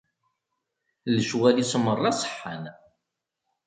Lecɣal-is 1.13 1.73
meṛṛa 1.83 2.11
ṣeḥḥan. 2.21 2.63